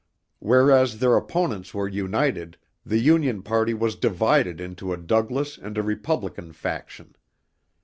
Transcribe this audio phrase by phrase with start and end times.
[0.39, 5.83] Whereas their opponents were united, the Union party was divided into a Douglas and a
[5.83, 7.13] Republican faction.